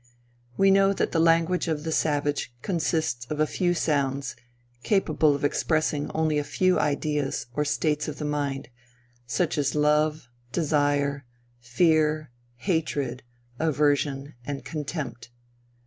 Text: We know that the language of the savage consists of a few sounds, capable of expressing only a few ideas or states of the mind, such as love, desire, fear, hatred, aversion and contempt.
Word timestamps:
We 0.57 0.71
know 0.71 0.93
that 0.93 1.11
the 1.11 1.19
language 1.19 1.67
of 1.67 1.83
the 1.83 1.91
savage 1.91 2.51
consists 2.63 3.27
of 3.29 3.39
a 3.39 3.45
few 3.45 3.75
sounds, 3.75 4.35
capable 4.81 5.35
of 5.35 5.45
expressing 5.45 6.09
only 6.09 6.39
a 6.39 6.43
few 6.43 6.79
ideas 6.79 7.45
or 7.53 7.63
states 7.63 8.07
of 8.07 8.17
the 8.17 8.25
mind, 8.25 8.69
such 9.27 9.59
as 9.59 9.75
love, 9.75 10.27
desire, 10.51 11.27
fear, 11.59 12.31
hatred, 12.55 13.21
aversion 13.59 14.33
and 14.43 14.65
contempt. 14.65 15.29